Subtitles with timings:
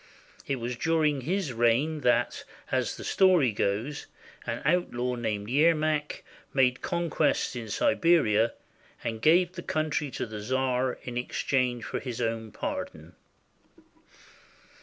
[0.47, 4.07] It was during his reign that, as the story goes,
[4.47, 6.23] an outlaw named Yermak
[6.55, 8.53] made conquests in Siberia,
[9.03, 13.13] and gave the country to the czar in exchange for his own pardon.